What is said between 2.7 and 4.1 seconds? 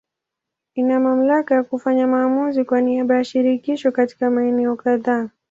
niaba ya Shirikisho